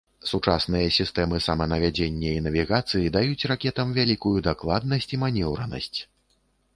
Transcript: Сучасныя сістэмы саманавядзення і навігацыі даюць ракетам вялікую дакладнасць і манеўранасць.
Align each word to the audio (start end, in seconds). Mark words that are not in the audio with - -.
Сучасныя 0.29 0.87
сістэмы 0.95 1.41
саманавядзення 1.47 2.29
і 2.37 2.39
навігацыі 2.45 3.11
даюць 3.17 3.47
ракетам 3.51 3.91
вялікую 3.99 4.33
дакладнасць 4.49 5.09
і 5.19 5.21
манеўранасць. 5.25 5.99